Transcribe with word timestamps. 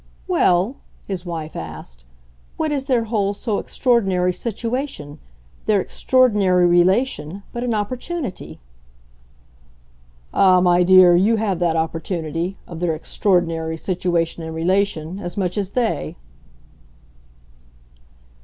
"Well," 0.27 0.77
his 1.07 1.27
wife 1.27 1.55
asked, 1.55 2.05
"what 2.57 2.71
is 2.71 2.85
their 2.85 3.03
whole 3.03 3.35
so 3.35 3.59
extraordinary 3.59 4.33
situation, 4.33 5.19
their 5.67 5.79
extraordinary 5.79 6.65
relation, 6.65 7.43
but 7.53 7.63
an 7.63 7.75
opportunity?" 7.75 8.59
"Ah, 10.33 10.59
my 10.59 10.81
dear, 10.81 11.15
you 11.15 11.35
have 11.35 11.59
that 11.59 11.75
opportunity 11.75 12.57
of 12.65 12.79
their 12.79 12.95
extraordinary 12.95 13.77
situation 13.77 14.41
and 14.41 14.55
relation 14.55 15.19
as 15.19 15.37
much 15.37 15.55
as 15.55 15.69
they." 15.69 16.15